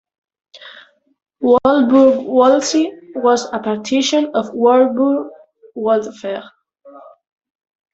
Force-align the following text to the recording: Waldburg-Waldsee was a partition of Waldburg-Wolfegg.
Waldburg-Waldsee 1.43 3.13
was 3.17 3.45
a 3.53 3.59
partition 3.59 4.31
of 4.33 4.47
Waldburg-Wolfegg. 4.47 6.43